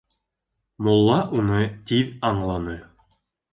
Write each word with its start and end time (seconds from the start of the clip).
Мулла 0.87 1.19
уны 1.41 1.61
тиҙ 1.91 2.11
аңланы: 2.33 2.81